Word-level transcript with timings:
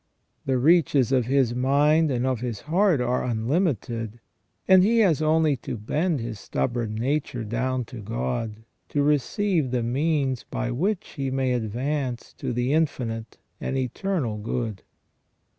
The 0.47 0.57
reaches 0.57 1.11
of 1.11 1.27
his 1.27 1.53
mind 1.53 2.09
and 2.09 2.25
of 2.25 2.39
his 2.39 2.61
heart 2.61 2.99
are 3.01 3.23
unlimited, 3.23 4.19
and 4.67 4.81
he 4.81 4.97
has 5.01 5.21
only 5.21 5.55
to 5.57 5.77
bend 5.77 6.19
his 6.19 6.39
stubborn 6.39 6.95
nature 6.95 7.43
down 7.43 7.85
to 7.85 8.01
God, 8.01 8.63
to 8.89 9.03
receive 9.03 9.69
the 9.69 9.83
means 9.83 10.41
by 10.43 10.71
which 10.71 11.09
he 11.09 11.29
may 11.29 11.53
advance 11.53 12.33
to 12.39 12.51
the 12.51 12.73
infinite 12.73 13.37
and 13.59 13.77
eternal 13.77 14.39
good. 14.39 14.81